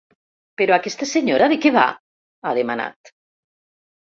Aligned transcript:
Però 0.61 0.75
aquesta 0.77 1.07
senyora 1.09 1.49
de 1.51 1.59
què 1.67 1.73
va?, 1.75 1.83
ha 2.45 2.55
demanat. 2.61 3.13